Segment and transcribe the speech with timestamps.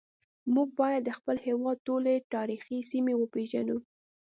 [0.53, 3.77] موږ باید د خپل هیواد ټولې تاریخي سیمې وپیژنو